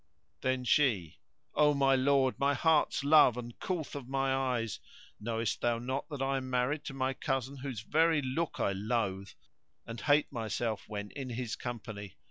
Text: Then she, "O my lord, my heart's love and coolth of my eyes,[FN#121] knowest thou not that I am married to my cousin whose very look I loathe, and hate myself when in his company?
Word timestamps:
Then 0.41 0.63
she, 0.63 1.19
"O 1.53 1.75
my 1.75 1.95
lord, 1.95 2.39
my 2.39 2.55
heart's 2.55 3.03
love 3.03 3.37
and 3.37 3.59
coolth 3.59 3.93
of 3.93 4.07
my 4.07 4.33
eyes,[FN#121] 4.33 4.81
knowest 5.25 5.61
thou 5.61 5.77
not 5.77 6.09
that 6.09 6.23
I 6.23 6.37
am 6.37 6.49
married 6.49 6.83
to 6.85 6.95
my 6.95 7.13
cousin 7.13 7.57
whose 7.57 7.81
very 7.81 8.19
look 8.19 8.59
I 8.59 8.71
loathe, 8.71 9.29
and 9.85 10.01
hate 10.01 10.31
myself 10.31 10.85
when 10.89 11.11
in 11.11 11.29
his 11.29 11.55
company? 11.55 12.15